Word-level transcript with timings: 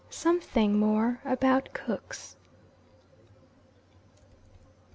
SOMETHING 0.09 0.79
MORE 0.79 1.19
ABOUT 1.23 1.73
COOKS. 1.73 2.35